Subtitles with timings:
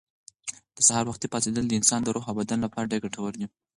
[0.77, 3.47] د سهار وختي پاڅېدل د انسان د روح او بدن لپاره ډېر ګټور دي.